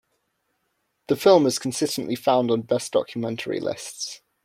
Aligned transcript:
The 1.09 1.15
film 1.15 1.45
is 1.45 1.59
consistently 1.59 2.15
found 2.15 2.49
on 2.49 2.63
“best 2.63 2.91
documentary” 2.91 3.59
lists. 3.59 4.23